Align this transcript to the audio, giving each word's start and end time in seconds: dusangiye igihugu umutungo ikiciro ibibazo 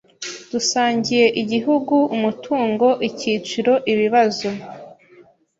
dusangiye 0.51 1.25
igihugu 1.41 1.95
umutungo 2.15 2.87
ikiciro 3.09 3.73
ibibazo 3.91 4.49